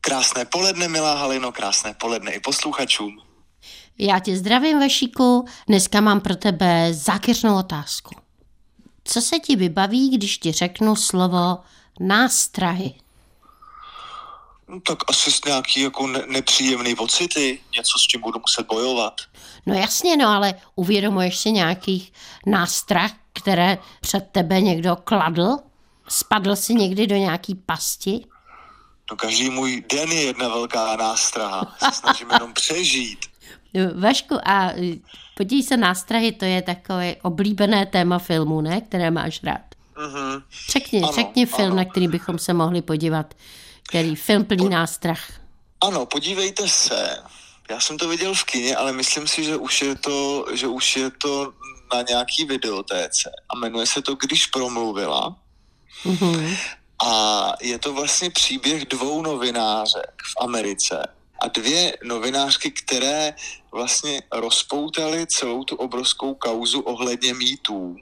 Krásné 0.00 0.44
poledne, 0.44 0.88
milá 0.88 1.14
Halino, 1.14 1.52
krásné 1.52 1.94
poledne 1.94 2.32
i 2.32 2.40
posluchačům. 2.40 3.22
Já 3.98 4.18
tě 4.18 4.36
zdravím, 4.36 4.80
Vašíku. 4.80 5.44
Dneska 5.66 6.00
mám 6.00 6.20
pro 6.20 6.36
tebe 6.36 6.94
zákeřnou 6.94 7.58
otázku. 7.58 8.14
Co 9.04 9.20
se 9.20 9.38
ti 9.38 9.56
vybaví, 9.56 10.10
když 10.10 10.38
ti 10.38 10.52
řeknu 10.52 10.96
slovo 10.96 11.58
nástrahy? 12.00 12.94
No, 14.68 14.80
tak 14.80 14.98
asi 15.08 15.32
s 15.32 15.44
nějaký 15.44 15.80
jako 15.80 16.06
ne- 16.06 16.22
nepříjemný 16.28 16.94
pocity, 16.94 17.60
něco 17.76 17.98
s 17.98 18.02
čím 18.02 18.20
budu 18.20 18.38
muset 18.40 18.66
bojovat. 18.66 19.20
No 19.66 19.74
jasně, 19.74 20.16
no 20.16 20.28
ale 20.28 20.54
uvědomuješ 20.76 21.36
si 21.38 21.52
nějakých 21.52 22.12
nástrah, 22.46 23.10
které 23.32 23.78
před 24.00 24.28
tebe 24.32 24.60
někdo 24.60 24.96
kladl? 24.96 25.56
Spadl 26.08 26.56
si 26.56 26.74
někdy 26.74 27.06
do 27.06 27.16
nějaký 27.16 27.54
pasti? 27.54 28.26
No 29.10 29.16
každý 29.16 29.50
můj 29.50 29.84
den 29.88 30.12
je 30.12 30.22
jedna 30.22 30.48
velká 30.48 30.96
nástraha. 30.96 31.76
Se 31.78 31.92
snažím 31.92 32.28
jenom 32.32 32.54
přežít. 32.54 33.18
Vašku, 34.00 34.34
a 34.44 34.70
e, 34.70 34.96
podívej 35.36 35.62
se, 35.62 35.76
nástrahy, 35.76 36.32
to 36.32 36.44
je 36.44 36.62
takové 36.62 37.16
oblíbené 37.22 37.86
téma 37.86 38.18
filmu, 38.18 38.60
ne? 38.60 38.80
Které 38.80 39.10
máš 39.10 39.42
rád. 39.42 39.60
Mhm. 39.98 40.42
Řekni, 40.70 41.02
Ano, 41.02 41.12
řekni 41.12 41.46
film, 41.46 41.66
ano. 41.72 41.76
na 41.76 41.84
který 41.84 42.08
bychom 42.08 42.38
se 42.38 42.52
mohli 42.52 42.82
podívat. 42.82 43.34
Který 43.88 44.14
film 44.14 44.44
plný 44.44 44.68
nástrah. 44.68 45.20
Ano, 45.80 46.06
podívejte 46.06 46.68
se. 46.68 47.18
Já 47.70 47.80
jsem 47.80 47.98
to 47.98 48.08
viděl 48.08 48.34
v 48.34 48.44
kině, 48.44 48.76
ale 48.76 48.92
myslím 48.92 49.28
si, 49.28 49.44
že 49.44 49.56
už 49.56 49.82
je 49.82 49.94
to, 49.94 50.46
že 50.54 50.66
už 50.66 50.96
je 50.96 51.10
to 51.10 51.52
na 51.94 52.02
nějaký 52.08 52.44
videotéce. 52.44 53.30
A 53.48 53.56
jmenuje 53.56 53.86
se 53.86 54.02
to 54.02 54.14
Když 54.14 54.46
promluvila. 54.46 55.36
Mhm. 56.04 56.56
A 57.06 57.52
je 57.62 57.78
to 57.78 57.92
vlastně 57.92 58.30
příběh 58.30 58.84
dvou 58.86 59.22
novinářek 59.22 60.22
v 60.22 60.42
Americe. 60.44 61.06
A 61.46 61.48
dvě 61.48 61.96
novinářky, 62.04 62.70
které 62.70 63.34
vlastně 63.72 64.22
rozpoutaly 64.32 65.26
celou 65.26 65.64
tu 65.64 65.76
obrovskou 65.76 66.34
kauzu 66.34 66.80
ohledně 66.80 67.34
mýtů. 67.34 67.96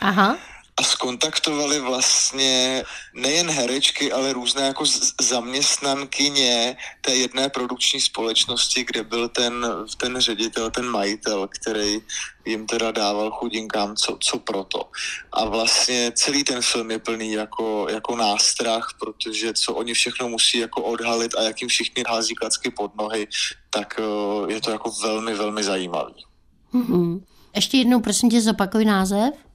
Aha. 0.00 0.38
A 0.80 0.82
skontaktovali 0.82 1.80
vlastně 1.80 2.84
nejen 3.14 3.50
herečky, 3.50 4.12
ale 4.12 4.32
různé 4.32 4.62
jako 4.62 4.84
zaměstnankyně 5.20 6.76
té 7.00 7.14
jedné 7.14 7.48
produkční 7.48 8.00
společnosti, 8.00 8.84
kde 8.84 9.02
byl 9.02 9.28
ten, 9.28 9.66
ten 9.96 10.20
ředitel, 10.20 10.70
ten 10.70 10.90
majitel, 10.90 11.48
který 11.48 12.00
jim 12.44 12.66
teda 12.66 12.90
dával 12.90 13.30
chudinkám 13.30 13.96
co, 13.96 14.18
co 14.20 14.38
proto. 14.38 14.90
A 15.32 15.44
vlastně 15.44 16.12
celý 16.14 16.44
ten 16.44 16.62
film 16.62 16.90
je 16.90 16.98
plný 16.98 17.32
jako, 17.32 17.86
jako 17.90 18.16
nástrah, 18.16 18.88
protože 19.00 19.54
co 19.54 19.74
oni 19.74 19.94
všechno 19.94 20.28
musí 20.28 20.58
jako 20.58 20.82
odhalit 20.82 21.34
a 21.34 21.42
jak 21.42 21.60
jim 21.60 21.68
všichni 21.68 22.04
hází 22.08 22.34
klacky 22.34 22.70
pod 22.70 22.96
nohy, 22.96 23.28
tak 23.70 24.00
eh, 24.00 24.52
je 24.52 24.60
to 24.60 24.70
jako 24.70 24.90
velmi, 25.02 25.34
velmi 25.34 25.64
zajímavý. 25.64 26.14
Mhm. 26.72 27.24
Ještě 27.54 27.76
jednou, 27.76 28.00
prosím 28.00 28.30
tě, 28.30 28.40
zopakuj 28.40 28.84
název. 28.84 29.45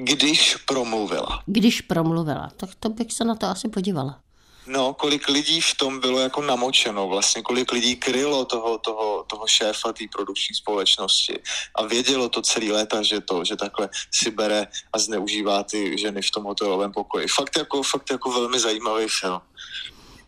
Když 0.00 0.56
promluvila. 0.56 1.42
Když 1.46 1.80
promluvila. 1.80 2.50
Tak 2.56 2.70
to 2.80 2.88
bych 2.88 3.12
se 3.12 3.24
na 3.24 3.34
to 3.34 3.46
asi 3.46 3.68
podívala. 3.68 4.18
No, 4.66 4.94
kolik 4.94 5.28
lidí 5.28 5.60
v 5.60 5.74
tom 5.74 6.00
bylo 6.00 6.18
jako 6.18 6.42
namočeno, 6.42 7.08
vlastně 7.08 7.42
kolik 7.42 7.72
lidí 7.72 7.96
krylo 7.96 8.44
toho, 8.44 8.78
toho, 8.78 9.24
toho 9.26 9.46
šéfa 9.46 9.92
té 9.92 10.04
produkční 10.12 10.54
společnosti 10.54 11.38
a 11.74 11.86
vědělo 11.86 12.28
to 12.28 12.42
celý 12.42 12.72
léta, 12.72 13.02
že 13.02 13.20
to, 13.20 13.44
že 13.44 13.56
takhle 13.56 13.88
si 14.12 14.30
bere 14.30 14.66
a 14.92 14.98
zneužívá 14.98 15.62
ty 15.62 15.98
ženy 15.98 16.22
v 16.22 16.30
tom 16.30 16.44
hotelovém 16.44 16.92
pokoji. 16.92 17.26
Fakt 17.28 17.56
jako, 17.58 17.82
fakt 17.82 18.10
jako 18.10 18.30
velmi 18.32 18.60
zajímavý 18.60 19.06
film. 19.20 19.40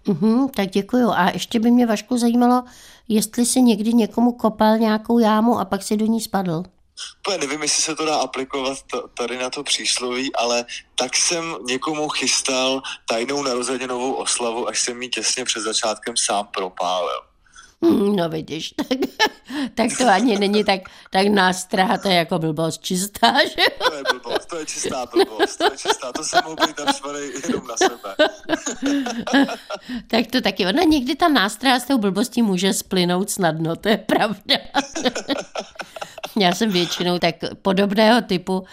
Mhm, 0.06 0.48
tak 0.48 0.70
děkuju. 0.70 1.10
A 1.10 1.30
ještě 1.30 1.60
by 1.60 1.70
mě 1.70 1.86
Vašku 1.86 2.18
zajímalo, 2.18 2.64
jestli 3.08 3.46
si 3.46 3.62
někdy 3.62 3.92
někomu 3.92 4.32
kopal 4.32 4.78
nějakou 4.78 5.18
jámu 5.18 5.58
a 5.58 5.64
pak 5.64 5.82
si 5.82 5.96
do 5.96 6.06
ní 6.06 6.20
spadl. 6.20 6.62
Úplně 7.19 7.38
nevím, 7.38 7.62
jestli 7.62 7.83
se 7.83 7.97
to 7.97 8.04
dá 8.04 8.16
aplikovat 8.16 8.78
tady 9.14 9.38
na 9.38 9.50
to 9.50 9.62
přísloví, 9.62 10.35
ale 10.35 10.64
tak 10.95 11.16
jsem 11.16 11.57
někomu 11.66 12.09
chystal 12.09 12.83
tajnou 13.09 13.42
narozeninovou 13.42 14.12
oslavu, 14.12 14.69
až 14.69 14.80
jsem 14.80 14.99
mi 14.99 15.09
těsně 15.09 15.45
před 15.45 15.61
začátkem 15.61 16.16
sám 16.16 16.47
propálil. 16.47 17.21
Hmm, 17.85 18.16
No 18.16 18.28
vidíš, 18.28 18.75
tak, 18.76 18.99
tak 19.75 19.99
to 19.99 20.09
ani 20.09 20.38
není 20.38 20.64
tak, 20.64 20.80
tak 21.11 21.26
nástraha, 21.26 21.99
to 21.99 22.09
je 22.09 22.14
jako 22.14 22.38
blbost 22.38 22.83
čistá, 22.83 23.35
že? 23.45 23.64
To 23.88 23.95
je 23.95 24.02
blbost, 24.11 24.47
to 24.47 24.57
je 24.57 24.66
čistá 24.66 25.07
blbost, 25.07 25.57
to 25.57 25.64
je 25.64 25.71
čistá, 25.71 26.12
to 26.12 26.25
jsem 26.25 26.40
mohl 26.45 26.57
být 26.66 26.78
naštvaný 26.87 27.21
jenom 27.49 27.66
na 27.66 27.76
sebe. 27.76 28.16
Tak 30.09 30.26
to 30.33 30.40
taky. 30.40 30.66
Ona 30.66 30.83
někdy 30.83 31.14
ta 31.16 31.28
nástraha 31.28 31.80
s 31.80 31.85
tou 31.85 31.99
blbostí 31.99 32.42
může 32.42 32.73
splynout 32.73 33.30
snadno, 33.30 33.76
to 33.76 33.88
je 33.88 33.97
pravda. 33.97 34.57
Já 36.38 36.54
jsem 36.54 36.70
většinou 36.70 37.18
tak 37.18 37.34
podobného 37.62 38.22
typu, 38.22 38.58
uh, 38.58 38.66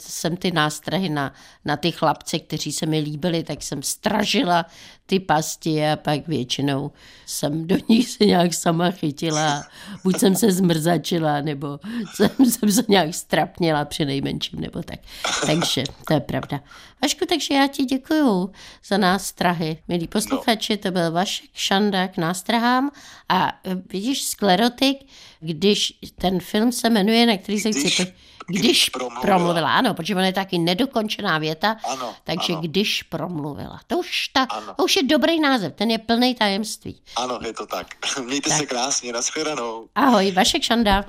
jsem 0.00 0.36
ty 0.36 0.50
nástrahy 0.50 1.08
na, 1.08 1.34
na 1.64 1.76
ty 1.76 1.92
chlapce, 1.92 2.38
kteří 2.38 2.72
se 2.72 2.86
mi 2.86 2.98
líbili, 2.98 3.42
tak 3.42 3.62
jsem 3.62 3.82
stražila 3.82 4.66
ty 5.06 5.20
pasti 5.20 5.86
a 5.86 5.96
pak 5.96 6.28
většinou 6.28 6.90
jsem 7.26 7.66
do 7.66 7.76
nich 7.88 8.08
se 8.08 8.24
nějak 8.26 8.54
sama 8.54 8.90
chytila. 8.90 9.64
Buď 10.04 10.18
jsem 10.18 10.36
se 10.36 10.52
zmrzačila, 10.52 11.40
nebo 11.40 11.80
jsem, 12.14 12.30
jsem 12.50 12.72
se 12.72 12.82
nějak 12.88 13.14
strapněla 13.14 13.84
při 13.84 14.04
nejmenším, 14.04 14.60
nebo 14.60 14.82
tak. 14.82 14.98
Takže 15.46 15.84
to 16.08 16.14
je 16.14 16.20
pravda. 16.20 16.60
Vašku, 17.02 17.26
takže 17.28 17.54
já 17.54 17.66
ti 17.66 17.84
děkuju 17.84 18.52
za 18.86 18.96
nástrahy. 18.98 19.78
Milí 19.88 20.06
posluchači, 20.08 20.76
to 20.76 20.90
byl 20.90 21.12
Vašek 21.12 21.50
Šanda 21.54 22.08
k 22.08 22.16
nástrahám 22.16 22.90
a 23.28 23.48
e, 23.48 23.74
vidíš, 23.92 24.22
sklerotik, 24.22 24.98
když 25.40 25.92
ten 26.20 26.40
film 26.40 26.72
se 26.72 26.90
jmenuje, 26.90 27.26
na 27.26 27.36
který 27.36 27.60
se 27.60 27.70
chci... 27.70 27.80
Když- 27.80 27.96
po- 27.96 28.04
když 28.48 28.60
Když 28.60 28.88
promluvila. 28.88 29.20
promluvila, 29.22 29.72
ano, 29.74 29.94
protože 29.94 30.14
ona 30.14 30.26
je 30.26 30.32
taky 30.32 30.58
nedokončená 30.58 31.38
věta, 31.38 31.76
Ano, 31.92 32.14
takže 32.24 32.52
ano. 32.52 32.62
když 32.62 33.02
promluvila. 33.02 33.80
To 33.86 33.98
už, 33.98 34.28
ta, 34.28 34.42
Ano. 34.42 34.74
to 34.76 34.84
je 34.96 35.02
dobrý 35.02 35.40
název, 35.40 35.72
ten 35.74 35.90
je 35.90 35.98
plný 35.98 36.34
tajemství. 36.34 37.00
Ano, 37.16 37.38
je 37.46 37.52
to 37.52 37.66
tak. 37.66 37.86
Mějte 38.24 38.50
se 38.50 38.66
krásně, 38.66 39.12
nashledanou. 39.12 39.88
Ahoj, 39.94 40.32
Vašek 40.32 40.62
Šanda. 40.62 41.04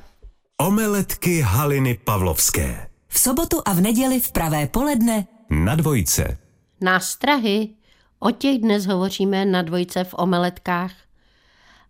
Omeletky 0.58 1.42
Haliny 1.42 2.00
Pavlovské. 2.04 2.90
V 3.08 3.20
sobotu 3.20 3.62
a 3.66 3.74
v 3.74 3.82
neděli 3.82 4.20
v 4.20 4.32
pravé 4.32 4.68
poledne 4.68 5.28
Na 5.50 5.76
dvojce. 5.76 6.38
Nástrahy, 6.82 7.70
o 8.20 8.32
těch 8.32 8.60
dnes 8.60 8.86
hovoříme 8.86 9.46
na 9.46 9.62
dvojce 9.62 10.04
v 10.04 10.14
omeletkách. 10.18 10.92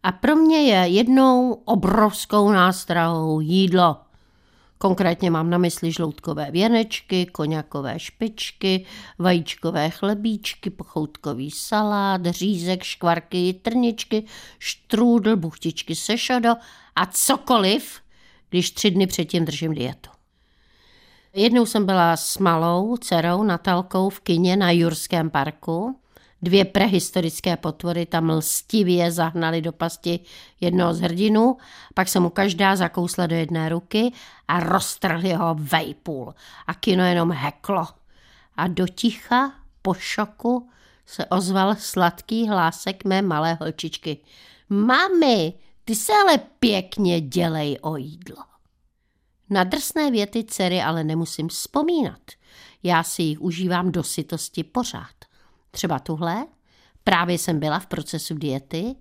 A 0.03 0.11
pro 0.11 0.35
mě 0.35 0.61
je 0.61 0.87
jednou 0.87 1.53
obrovskou 1.65 2.51
nástrahou 2.51 3.39
jídlo. 3.39 3.97
Konkrétně 4.77 5.31
mám 5.31 5.49
na 5.49 5.57
mysli 5.57 5.91
žloutkové 5.91 6.51
věnečky, 6.51 7.25
koněkové 7.25 7.99
špičky, 7.99 8.85
vajíčkové 9.19 9.89
chlebíčky, 9.89 10.69
pochoutkový 10.69 11.51
salát, 11.51 12.25
řízek, 12.25 12.83
škvarky, 12.83 13.59
trničky, 13.61 14.23
štrůdl, 14.59 15.35
buchtičky 15.35 15.95
se 15.95 16.17
šodo 16.17 16.49
a 16.95 17.05
cokoliv, 17.05 17.99
když 18.49 18.71
tři 18.71 18.91
dny 18.91 19.07
předtím 19.07 19.45
držím 19.45 19.73
dietu. 19.73 20.09
Jednou 21.33 21.65
jsem 21.65 21.85
byla 21.85 22.17
s 22.17 22.37
malou 22.37 22.97
dcerou 22.97 23.43
Natalkou 23.43 24.09
v 24.09 24.19
kině 24.19 24.57
na 24.57 24.71
Jurském 24.71 25.29
parku 25.29 25.99
Dvě 26.41 26.65
prehistorické 26.65 27.57
potvory 27.57 28.05
tam 28.05 28.29
lstivě 28.29 29.11
zahnali 29.11 29.61
do 29.61 29.71
pasti 29.71 30.19
jednoho 30.61 30.93
z 30.93 30.99
hrdinů, 30.99 31.57
pak 31.93 32.07
se 32.07 32.19
mu 32.19 32.29
každá 32.29 32.75
zakousla 32.75 33.27
do 33.27 33.35
jedné 33.35 33.69
ruky 33.69 34.13
a 34.47 34.59
roztrhli 34.59 35.33
ho 35.33 35.55
vejpůl. 35.59 36.33
A 36.67 36.73
kino 36.73 37.03
jenom 37.05 37.31
heklo. 37.31 37.87
A 38.55 38.67
do 38.67 38.87
ticha, 38.87 39.53
po 39.81 39.93
šoku, 39.93 40.69
se 41.05 41.25
ozval 41.25 41.75
sladký 41.75 42.47
hlásek 42.47 43.05
mé 43.05 43.21
malé 43.21 43.53
holčičky. 43.53 44.17
Mami, 44.69 45.53
ty 45.85 45.95
se 45.95 46.13
ale 46.13 46.37
pěkně 46.37 47.21
dělej 47.21 47.77
o 47.81 47.97
jídlo. 47.97 48.43
Na 49.49 49.63
drsné 49.63 50.11
věty 50.11 50.43
dcery 50.43 50.81
ale 50.81 51.03
nemusím 51.03 51.49
vzpomínat. 51.49 52.21
Já 52.83 53.03
si 53.03 53.23
jich 53.23 53.41
užívám 53.41 53.91
do 53.91 54.03
sytosti 54.03 54.63
pořád. 54.63 55.15
Třeba 55.75 55.99
tuhle. 55.99 56.45
Právě 57.03 57.37
jsem 57.37 57.59
byla 57.59 57.79
v 57.79 57.87
procesu 57.87 58.35
diety, 58.35 58.95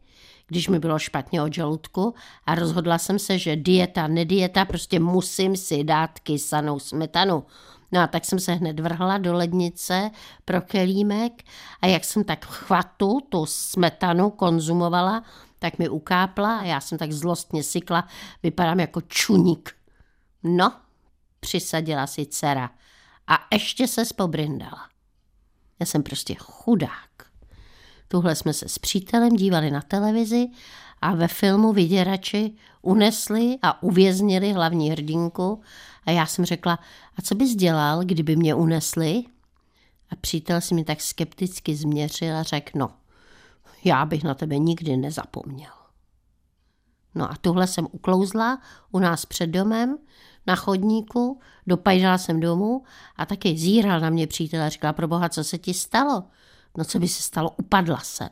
když 0.46 0.68
mi 0.68 0.78
bylo 0.78 0.98
špatně 0.98 1.42
od 1.42 1.54
žaludku 1.54 2.14
a 2.46 2.54
rozhodla 2.54 2.98
jsem 2.98 3.18
se, 3.18 3.38
že 3.38 3.56
dieta, 3.56 4.06
nedieta, 4.06 4.64
prostě 4.64 5.00
musím 5.00 5.56
si 5.56 5.84
dát 5.84 6.18
kysanou 6.20 6.78
smetanu. 6.78 7.44
No 7.92 8.00
a 8.00 8.06
tak 8.06 8.24
jsem 8.24 8.38
se 8.38 8.52
hned 8.52 8.80
vrhla 8.80 9.18
do 9.18 9.34
lednice 9.34 10.10
pro 10.44 10.60
kelímek 10.60 11.42
a 11.80 11.86
jak 11.86 12.04
jsem 12.04 12.24
tak 12.24 12.46
chvatu 12.46 13.20
tu 13.28 13.46
smetanu 13.46 14.30
konzumovala, 14.30 15.24
tak 15.58 15.78
mi 15.78 15.88
ukápla 15.88 16.58
a 16.58 16.64
já 16.64 16.80
jsem 16.80 16.98
tak 16.98 17.12
zlostně 17.12 17.62
sykla, 17.62 18.08
vypadám 18.42 18.80
jako 18.80 19.00
čuník. 19.00 19.74
No, 20.42 20.72
přisadila 21.40 22.06
si 22.06 22.26
dcera 22.26 22.70
a 23.26 23.34
ještě 23.52 23.88
se 23.88 24.04
spobrindala. 24.04 24.93
Já 25.80 25.86
jsem 25.86 26.02
prostě 26.02 26.34
chudák. 26.38 27.10
Tuhle 28.08 28.34
jsme 28.34 28.52
se 28.52 28.68
s 28.68 28.78
přítelem 28.78 29.36
dívali 29.36 29.70
na 29.70 29.80
televizi 29.80 30.46
a 31.00 31.14
ve 31.14 31.28
filmu 31.28 31.72
vyděrači 31.72 32.52
unesli 32.82 33.58
a 33.62 33.82
uvěznili 33.82 34.52
hlavní 34.52 34.90
hrdinku 34.90 35.62
a 36.06 36.10
já 36.10 36.26
jsem 36.26 36.44
řekla, 36.44 36.78
a 37.16 37.22
co 37.22 37.34
bys 37.34 37.54
dělal, 37.54 38.04
kdyby 38.04 38.36
mě 38.36 38.54
unesli? 38.54 39.24
A 40.10 40.16
přítel 40.16 40.60
si 40.60 40.74
mi 40.74 40.84
tak 40.84 41.00
skepticky 41.00 41.76
změřil 41.76 42.36
a 42.36 42.42
řekl, 42.42 42.78
no, 42.78 42.90
já 43.84 44.04
bych 44.06 44.24
na 44.24 44.34
tebe 44.34 44.58
nikdy 44.58 44.96
nezapomněl. 44.96 45.72
No 47.14 47.30
a 47.30 47.36
tuhle 47.40 47.66
jsem 47.66 47.86
uklouzla 47.92 48.62
u 48.92 48.98
nás 48.98 49.26
před 49.26 49.46
domem, 49.46 49.98
na 50.46 50.56
chodníku, 50.56 51.40
dopajdala 51.66 52.18
jsem 52.18 52.40
domů 52.40 52.82
a 53.16 53.26
taky 53.26 53.56
zíral 53.56 54.00
na 54.00 54.10
mě 54.10 54.26
přítel 54.26 54.62
a 54.62 54.68
říkala, 54.68 54.92
pro 54.92 55.08
boha, 55.08 55.28
co 55.28 55.44
se 55.44 55.58
ti 55.58 55.74
stalo? 55.74 56.24
No 56.78 56.84
co 56.84 56.98
by 56.98 57.08
se 57.08 57.22
stalo, 57.22 57.50
upadla 57.50 57.98
jsem. 57.98 58.28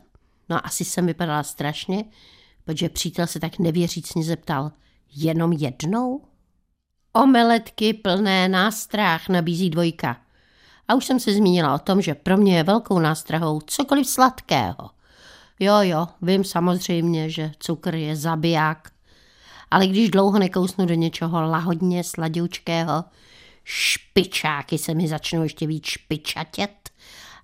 No 0.49 0.55
a 0.55 0.59
asi 0.59 0.85
jsem 0.85 1.05
vypadala 1.05 1.43
strašně, 1.43 2.05
protože 2.65 2.89
přítel 2.89 3.27
se 3.27 3.39
tak 3.39 3.59
nevěřícně 3.59 4.23
zeptal, 4.23 4.71
jenom 5.15 5.53
jednou? 5.53 6.21
Omeletky 7.13 7.93
plné 7.93 8.49
nástrah 8.49 9.29
nabízí 9.29 9.69
dvojka. 9.69 10.17
A 10.87 10.95
už 10.95 11.05
jsem 11.05 11.19
se 11.19 11.33
zmínila 11.33 11.75
o 11.75 11.79
tom, 11.79 12.01
že 12.01 12.15
pro 12.15 12.37
mě 12.37 12.57
je 12.57 12.63
velkou 12.63 12.99
nástrahou 12.99 13.61
cokoliv 13.61 14.07
sladkého. 14.07 14.89
Jo, 15.59 15.75
jo, 15.81 16.07
vím 16.21 16.43
samozřejmě, 16.43 17.29
že 17.29 17.51
cukr 17.59 17.95
je 17.95 18.15
zabiják, 18.15 18.92
ale 19.73 19.87
když 19.87 20.09
dlouho 20.09 20.39
nekousnu 20.39 20.85
do 20.85 20.93
něčeho 20.93 21.41
lahodně 21.41 22.03
sladoučkého, 22.03 23.03
špičáky 23.63 24.77
se 24.77 24.93
mi 24.93 25.07
začnou 25.07 25.43
ještě 25.43 25.67
víc 25.67 25.85
špičatět 25.85 26.89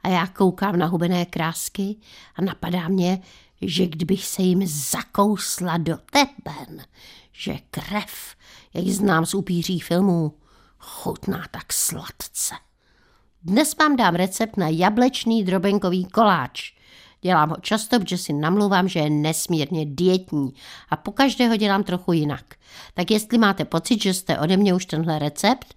a 0.04 0.08
já 0.08 0.28
koukám 0.28 0.78
na 0.78 0.86
hubené 0.86 1.26
krásky 1.26 1.96
a 2.36 2.42
napadá 2.42 2.88
mě, 2.88 3.22
že 3.62 3.88
kdybych 3.88 4.26
se 4.26 4.42
jim 4.42 4.68
zakousla 4.68 5.78
do 5.78 5.98
teben, 6.12 6.86
že 7.32 7.54
krev, 7.72 8.36
jak 8.74 8.86
znám 8.86 9.26
z 9.26 9.34
upíří 9.34 9.80
filmů, 9.80 10.38
chutná 10.80 11.46
tak 11.52 11.74
sladce. 11.74 12.56
Dnes 13.44 13.78
vám 13.78 13.96
dám 13.96 14.16
recept 14.16 14.58
na 14.58 14.68
jablečný 14.68 15.44
drobenkový 15.44 16.06
koláč. 16.06 16.74
Dělám 17.22 17.50
ho 17.50 17.56
často, 17.62 18.00
protože 18.00 18.18
si 18.18 18.34
namluvám, 18.34 18.88
že 18.88 19.00
je 19.00 19.10
nesmírně 19.10 19.86
dietní 19.86 20.54
a 20.90 20.96
po 20.96 21.12
každého 21.12 21.56
dělám 21.56 21.84
trochu 21.84 22.14
jinak. 22.14 22.56
Tak 22.94 23.12
jestli 23.12 23.38
máte 23.38 23.66
pocit, 23.66 24.02
že 24.02 24.14
jste 24.14 24.40
ode 24.40 24.58
mě 24.58 24.74
už 24.74 24.86
tenhle 24.86 25.20
recept 25.20 25.76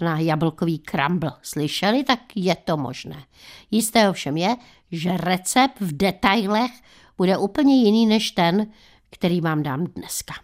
na 0.00 0.18
jablkový 0.18 0.82
crumble 0.90 1.32
slyšeli, 1.42 2.04
tak 2.04 2.20
je 2.34 2.54
to 2.54 2.76
možné. 2.76 3.24
Jisté 3.70 4.10
ovšem 4.10 4.36
je, 4.36 4.56
že 4.92 5.16
recept 5.16 5.80
v 5.80 5.96
detailech 5.96 6.70
bude 7.16 7.36
úplně 7.36 7.82
jiný 7.82 8.06
než 8.06 8.30
ten, 8.30 8.66
který 9.10 9.40
vám 9.40 9.62
dám 9.62 9.86
dneska. 9.86 10.34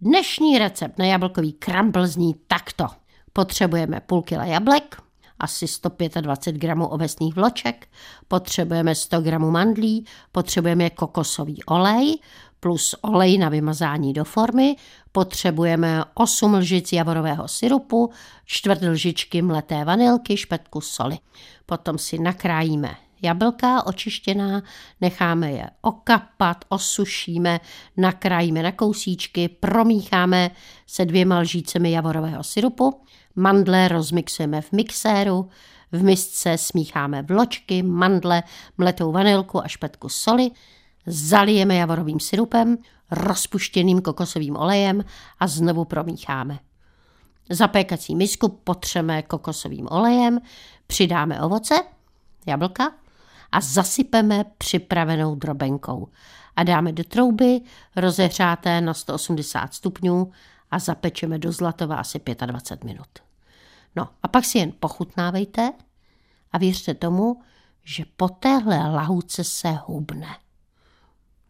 Dnešní 0.00 0.58
recept 0.58 0.98
na 0.98 1.04
jablkový 1.04 1.56
crumble 1.64 2.08
zní 2.08 2.34
takto. 2.46 2.86
Potřebujeme 3.32 4.00
půl 4.00 4.22
kila 4.22 4.44
jablek, 4.44 5.05
asi 5.38 5.68
125 5.68 6.60
gramů 6.60 6.86
ovesných 6.86 7.36
vloček, 7.36 7.88
potřebujeme 8.28 8.94
100 8.94 9.20
gramů 9.20 9.50
mandlí, 9.50 10.04
potřebujeme 10.32 10.90
kokosový 10.90 11.64
olej 11.64 12.18
plus 12.60 12.94
olej 13.02 13.38
na 13.38 13.48
vymazání 13.48 14.12
do 14.12 14.24
formy, 14.24 14.76
potřebujeme 15.12 16.04
8 16.14 16.54
lžic 16.54 16.92
javorového 16.92 17.48
syrupu, 17.48 18.10
čtvrt 18.44 18.82
lžičky 18.82 19.42
mleté 19.42 19.84
vanilky, 19.84 20.36
špetku 20.36 20.80
soli. 20.80 21.18
Potom 21.66 21.98
si 21.98 22.18
nakrájíme 22.18 22.96
jablka 23.22 23.86
očištěná, 23.86 24.62
necháme 25.00 25.52
je 25.52 25.70
okapat, 25.80 26.64
osušíme, 26.68 27.60
nakrájíme 27.96 28.62
na 28.62 28.72
kousíčky, 28.72 29.48
promícháme 29.48 30.50
se 30.86 31.04
dvěma 31.04 31.38
lžícemi 31.38 31.92
javorového 31.92 32.44
syrupu, 32.44 33.00
mandle 33.36 33.88
rozmixujeme 33.88 34.60
v 34.60 34.72
mixéru, 34.72 35.48
v 35.92 36.02
misce 36.02 36.58
smícháme 36.58 37.22
vločky, 37.22 37.82
mandle, 37.82 38.42
mletou 38.78 39.12
vanilku 39.12 39.64
a 39.64 39.68
špetku 39.68 40.08
soli, 40.08 40.50
zalijeme 41.06 41.76
javorovým 41.76 42.20
syrupem, 42.20 42.78
rozpuštěným 43.10 44.00
kokosovým 44.00 44.56
olejem 44.56 45.04
a 45.40 45.46
znovu 45.46 45.84
promícháme. 45.84 46.58
Zapékací 47.50 48.16
misku 48.16 48.48
potřeme 48.48 49.22
kokosovým 49.22 49.88
olejem, 49.90 50.40
přidáme 50.86 51.42
ovoce, 51.42 51.74
jablka 52.46 52.92
a 53.52 53.60
zasypeme 53.60 54.44
připravenou 54.58 55.34
drobenkou. 55.34 56.08
A 56.56 56.62
dáme 56.62 56.92
do 56.92 57.04
trouby 57.04 57.60
rozehřáté 57.96 58.80
na 58.80 58.94
180 58.94 59.74
stupňů 59.74 60.32
a 60.70 60.78
zapečeme 60.78 61.38
do 61.38 61.52
zlatova 61.52 61.96
asi 61.96 62.20
25 62.46 62.84
minut. 62.84 63.25
No 63.96 64.08
a 64.22 64.28
pak 64.28 64.44
si 64.44 64.58
jen 64.58 64.72
pochutnávejte 64.80 65.72
a 66.52 66.58
věřte 66.58 66.94
tomu, 66.94 67.42
že 67.84 68.04
po 68.16 68.28
téhle 68.28 68.76
lahůdce 68.76 69.44
se 69.44 69.68
hubne. 69.86 70.36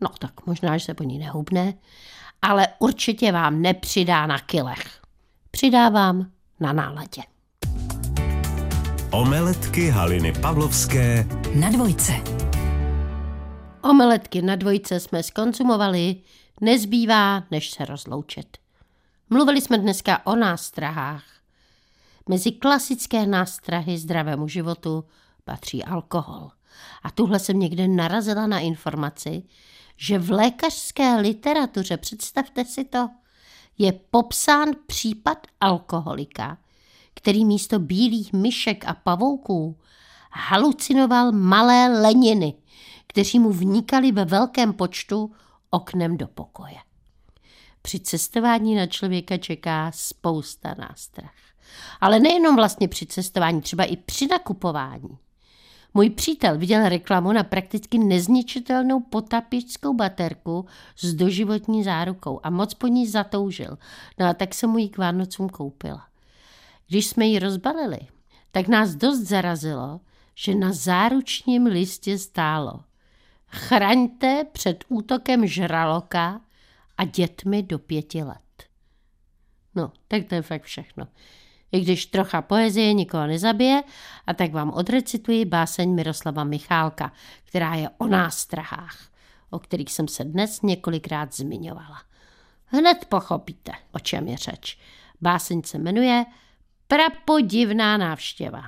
No 0.00 0.08
tak 0.18 0.46
možná, 0.46 0.78
že 0.78 0.84
se 0.84 0.94
po 0.94 1.02
ní 1.02 1.18
nehubne, 1.18 1.74
ale 2.42 2.68
určitě 2.78 3.32
vám 3.32 3.62
nepřidá 3.62 4.26
na 4.26 4.38
kilech. 4.38 5.00
Přidávám 5.50 6.30
na 6.60 6.72
náladě. 6.72 7.22
Omeletky 9.12 9.90
Haliny 9.90 10.32
Pavlovské 10.32 11.26
na 11.54 11.70
dvojce. 11.70 12.12
Omeletky 13.82 14.42
na 14.42 14.56
dvojce 14.56 15.00
jsme 15.00 15.22
skonzumovali, 15.22 16.16
nezbývá, 16.60 17.42
než 17.50 17.70
se 17.70 17.84
rozloučit. 17.84 18.56
Mluvili 19.30 19.60
jsme 19.60 19.78
dneska 19.78 20.26
o 20.26 20.36
nástrahách. 20.36 21.35
Mezi 22.28 22.52
klasické 22.52 23.26
nástrahy 23.26 23.98
zdravému 23.98 24.48
životu 24.48 25.04
patří 25.44 25.84
alkohol. 25.84 26.50
A 27.02 27.10
tuhle 27.10 27.38
jsem 27.38 27.58
někde 27.58 27.88
narazila 27.88 28.46
na 28.46 28.58
informaci, 28.58 29.42
že 29.96 30.18
v 30.18 30.30
lékařské 30.30 31.16
literatuře, 31.16 31.96
představte 31.96 32.64
si 32.64 32.84
to, 32.84 33.10
je 33.78 33.92
popsán 33.92 34.68
případ 34.86 35.46
alkoholika, 35.60 36.58
který 37.14 37.44
místo 37.44 37.78
bílých 37.78 38.32
myšek 38.32 38.84
a 38.84 38.94
pavouků 38.94 39.78
halucinoval 40.32 41.32
malé 41.32 42.00
leniny, 42.00 42.54
kteří 43.06 43.38
mu 43.38 43.52
vnikali 43.52 44.12
ve 44.12 44.24
velkém 44.24 44.72
počtu 44.72 45.32
oknem 45.70 46.16
do 46.16 46.28
pokoje. 46.28 46.85
Při 47.86 48.00
cestování 48.00 48.74
na 48.74 48.86
člověka 48.86 49.36
čeká 49.36 49.90
spousta 49.94 50.74
nástrah. 50.78 51.34
Ale 52.00 52.20
nejenom 52.20 52.56
vlastně 52.56 52.88
při 52.88 53.06
cestování, 53.06 53.60
třeba 53.60 53.84
i 53.84 53.96
při 53.96 54.26
nakupování. 54.26 55.18
Můj 55.94 56.10
přítel 56.10 56.58
viděl 56.58 56.88
reklamu 56.88 57.32
na 57.32 57.42
prakticky 57.42 57.98
nezničitelnou 57.98 59.00
potapičskou 59.00 59.94
baterku 59.94 60.66
s 60.96 61.14
doživotní 61.14 61.84
zárukou 61.84 62.40
a 62.42 62.50
moc 62.50 62.74
po 62.74 62.86
ní 62.86 63.06
zatoužil. 63.06 63.78
No 64.18 64.26
a 64.26 64.34
tak 64.34 64.54
se 64.54 64.66
mu 64.66 64.78
ji 64.78 64.88
k 64.88 64.98
Vánocům 64.98 65.48
koupila. 65.48 66.06
Když 66.88 67.06
jsme 67.06 67.26
ji 67.26 67.38
rozbalili, 67.38 67.98
tak 68.52 68.68
nás 68.68 68.94
dost 68.94 69.20
zarazilo, 69.20 70.00
že 70.34 70.54
na 70.54 70.72
záručním 70.72 71.66
listě 71.66 72.18
stálo 72.18 72.80
Chraňte 73.48 74.44
před 74.52 74.84
útokem 74.88 75.46
žraloka 75.46 76.40
a 76.98 77.04
dětmi 77.04 77.62
do 77.62 77.78
pěti 77.78 78.22
let. 78.22 78.40
No, 79.74 79.92
tak 80.08 80.24
to 80.24 80.34
je 80.34 80.42
fakt 80.42 80.62
všechno. 80.62 81.08
I 81.72 81.80
když 81.80 82.06
trocha 82.06 82.42
poezie 82.42 82.92
nikoho 82.92 83.26
nezabije, 83.26 83.82
a 84.26 84.34
tak 84.34 84.52
vám 84.52 84.70
odrecituji 84.70 85.44
báseň 85.44 85.94
Miroslava 85.94 86.44
Michálka, 86.44 87.12
která 87.44 87.74
je 87.74 87.90
o 87.98 88.06
nástrahách, 88.06 89.08
o 89.50 89.58
kterých 89.58 89.92
jsem 89.92 90.08
se 90.08 90.24
dnes 90.24 90.62
několikrát 90.62 91.34
zmiňovala. 91.34 92.02
Hned 92.64 93.04
pochopíte, 93.04 93.72
o 93.92 93.98
čem 93.98 94.28
je 94.28 94.36
řeč. 94.36 94.78
Báseň 95.20 95.62
se 95.62 95.78
jmenuje 95.78 96.24
Prapodivná 96.88 97.96
návštěva. 97.96 98.62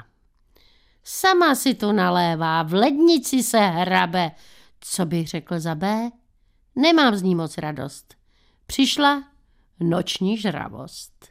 Sama 1.05 1.55
si 1.55 1.75
tu 1.75 1.93
nalévá, 1.93 2.63
v 2.63 2.75
lednici 2.75 3.43
se 3.43 3.59
hrabe. 3.59 4.31
Co 4.81 5.07
bych 5.07 5.29
řekl 5.29 5.61
za 5.61 5.75
B? 5.75 6.11
Nemám 6.77 7.17
z 7.17 7.23
ní 7.23 7.35
moc 7.35 7.59
radost. 7.59 8.18
Přišla 8.71 9.25
noční 9.81 10.39
žravost. 10.39 11.29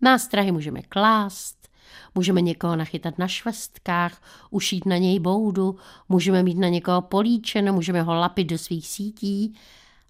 Nástrahy 0.00 0.52
můžeme 0.52 0.82
klást, 0.82 1.68
můžeme 2.14 2.40
někoho 2.40 2.76
nachytat 2.76 3.18
na 3.18 3.28
švestkách, 3.28 4.22
ušít 4.50 4.86
na 4.86 4.96
něj 4.96 5.20
boudu, 5.20 5.78
můžeme 6.08 6.42
mít 6.42 6.58
na 6.58 6.68
někoho 6.68 7.02
políčeno, 7.02 7.72
můžeme 7.72 8.02
ho 8.02 8.14
lapit 8.14 8.44
do 8.44 8.58
svých 8.58 8.86
sítí 8.86 9.54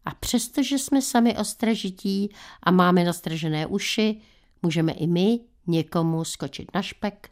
a 0.04 0.14
přestože 0.14 0.78
jsme 0.78 1.02
sami 1.02 1.38
ostražití 1.38 2.34
a 2.62 2.70
máme 2.70 3.04
nastražené 3.04 3.66
uši, 3.66 4.20
můžeme 4.62 4.92
i 4.92 5.06
my 5.06 5.40
někomu 5.66 6.24
skočit 6.24 6.74
na 6.74 6.82
špek, 6.82 7.30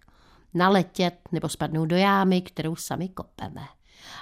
naletět 0.54 1.14
nebo 1.32 1.48
spadnout 1.48 1.88
do 1.88 1.96
jámy, 1.96 2.42
kterou 2.42 2.76
sami 2.76 3.08
kopeme. 3.08 3.62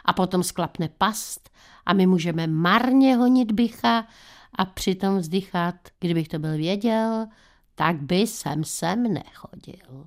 A 0.04 0.12
potom 0.12 0.42
sklapne 0.42 0.88
past 0.98 1.50
a 1.86 1.92
my 1.92 2.06
můžeme 2.06 2.46
marně 2.46 3.16
honit 3.16 3.52
bycha 3.52 4.06
a 4.54 4.64
přitom 4.64 5.18
vzdychat, 5.18 5.74
kdybych 6.00 6.28
to 6.28 6.38
byl 6.38 6.56
věděl, 6.56 7.26
tak 7.74 8.02
by 8.02 8.26
sem 8.26 8.64
sem 8.64 9.02
nechodil. 9.02 10.06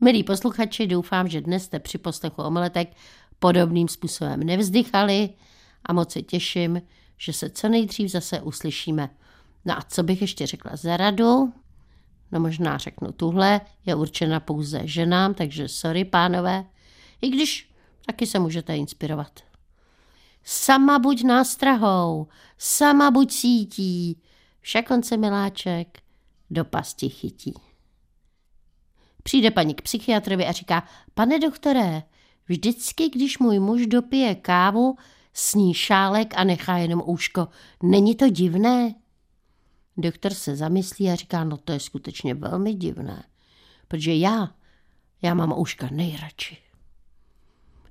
Milí 0.00 0.24
posluchači, 0.24 0.86
doufám, 0.86 1.28
že 1.28 1.40
dnes 1.40 1.64
jste 1.64 1.78
při 1.78 1.98
poslechu 1.98 2.42
omeletek 2.42 2.88
podobným 3.38 3.88
způsobem 3.88 4.40
nevzdychali 4.40 5.30
a 5.84 5.92
moc 5.92 6.12
se 6.12 6.22
těším, 6.22 6.82
že 7.16 7.32
se 7.32 7.50
co 7.50 7.68
nejdřív 7.68 8.10
zase 8.10 8.40
uslyšíme. 8.40 9.10
No 9.64 9.78
a 9.78 9.82
co 9.82 10.02
bych 10.02 10.20
ještě 10.20 10.46
řekla 10.46 10.76
za 10.76 10.96
radu? 10.96 11.52
No 12.32 12.40
možná 12.40 12.78
řeknu 12.78 13.12
tuhle, 13.12 13.60
je 13.86 13.94
určena 13.94 14.40
pouze 14.40 14.80
ženám, 14.84 15.34
takže 15.34 15.68
sorry 15.68 16.04
pánové, 16.04 16.64
i 17.20 17.28
když 17.28 17.65
taky 18.06 18.26
se 18.26 18.38
můžete 18.38 18.76
inspirovat. 18.76 19.40
Sama 20.44 20.98
buď 20.98 21.22
nástrahou, 21.22 22.26
sama 22.58 23.10
buď 23.10 23.32
sítí, 23.32 24.22
však 24.60 24.90
on 24.90 25.02
se 25.02 25.16
miláček 25.16 26.02
do 26.50 26.64
pasti 26.64 27.08
chytí. 27.08 27.54
Přijde 29.22 29.50
paní 29.50 29.74
k 29.74 29.82
psychiatrovi 29.82 30.46
a 30.46 30.52
říká, 30.52 30.88
pane 31.14 31.38
doktore, 31.38 32.02
vždycky, 32.48 33.08
když 33.08 33.38
můj 33.38 33.58
muž 33.58 33.86
dopije 33.86 34.34
kávu, 34.34 34.96
sní 35.32 35.74
šálek 35.74 36.34
a 36.36 36.44
nechá 36.44 36.76
jenom 36.76 37.02
úško. 37.06 37.48
Není 37.82 38.14
to 38.14 38.28
divné? 38.28 38.94
Doktor 39.96 40.34
se 40.34 40.56
zamyslí 40.56 41.10
a 41.10 41.14
říká, 41.14 41.44
no 41.44 41.56
to 41.56 41.72
je 41.72 41.80
skutečně 41.80 42.34
velmi 42.34 42.74
divné, 42.74 43.24
protože 43.88 44.14
já, 44.14 44.54
já 45.22 45.34
mám 45.34 45.58
úška 45.58 45.88
nejradši. 45.90 46.65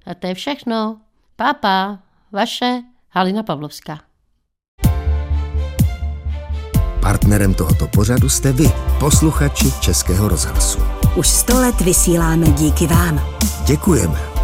A 0.05 0.13
to 0.13 0.27
je 0.27 0.33
všechno. 0.33 0.97
Pápa, 1.35 1.99
vaše 2.31 2.81
Halina 3.09 3.43
Pavlovská. 3.43 3.99
Partnerem 7.01 7.53
tohoto 7.53 7.87
pořadu 7.87 8.29
jste 8.29 8.51
vy, 8.51 8.71
posluchači 8.99 9.71
Českého 9.81 10.27
rozhlasu. 10.27 10.79
Už 11.15 11.27
sto 11.27 11.59
let 11.59 11.81
vysíláme 11.81 12.45
díky 12.49 12.87
vám. 12.87 13.21
Děkujeme. 13.67 14.34